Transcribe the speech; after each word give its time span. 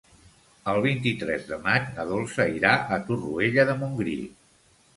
El 0.71 0.79
vint-i-tres 0.85 1.45
de 1.51 1.59
maig 1.67 1.85
na 1.99 2.07
Dolça 2.13 2.49
irà 2.55 2.73
a 2.97 3.01
Torroella 3.11 3.69
de 3.71 3.79
Montgrí. 3.85 4.21